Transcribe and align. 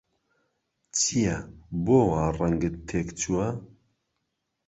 چییە، 0.97 1.35
بۆ 1.85 1.97
وا 2.09 2.23
ڕەنگت 2.37 2.75
تێکچووە؟ 2.87 3.47